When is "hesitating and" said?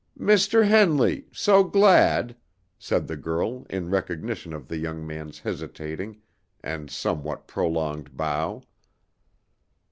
5.37-6.89